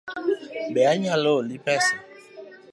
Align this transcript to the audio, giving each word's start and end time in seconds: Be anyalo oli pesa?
Be 0.73 0.81
anyalo 0.93 1.31
oli 1.39 1.57
pesa? 1.65 1.95